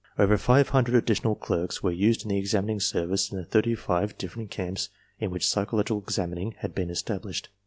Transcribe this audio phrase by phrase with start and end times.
[0.17, 4.17] Over five hundred additional clerks were used in the examining service in the thirty five
[4.17, 4.89] different camps
[5.19, 7.49] in which psychological examining had been established.